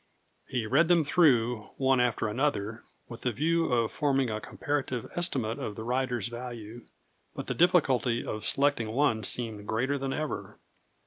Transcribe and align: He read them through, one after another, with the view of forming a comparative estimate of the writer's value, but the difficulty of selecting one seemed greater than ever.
He 0.47 0.65
read 0.65 0.87
them 0.87 1.03
through, 1.03 1.69
one 1.77 1.99
after 2.01 2.27
another, 2.27 2.83
with 3.07 3.21
the 3.21 3.31
view 3.31 3.65
of 3.71 3.91
forming 3.91 4.31
a 4.31 4.41
comparative 4.41 5.05
estimate 5.13 5.59
of 5.59 5.75
the 5.75 5.83
writer's 5.83 6.27
value, 6.27 6.87
but 7.35 7.45
the 7.45 7.53
difficulty 7.53 8.25
of 8.25 8.43
selecting 8.43 8.89
one 8.93 9.21
seemed 9.23 9.67
greater 9.67 9.99
than 9.99 10.11
ever. 10.11 10.57